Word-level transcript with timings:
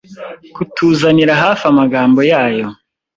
Kutuzanira 0.53 1.33
hafi 1.43 1.63
amagambo 1.71 2.19
yayo 2.31 2.65